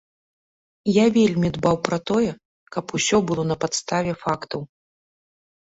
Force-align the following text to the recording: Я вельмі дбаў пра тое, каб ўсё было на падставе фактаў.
Я 0.95 1.03
вельмі 1.17 1.51
дбаў 1.59 1.75
пра 1.89 1.97
тое, 2.13 2.31
каб 2.77 2.85
ўсё 2.99 3.17
было 3.29 3.43
на 3.53 3.63
падставе 3.63 4.21
фактаў. 4.25 4.61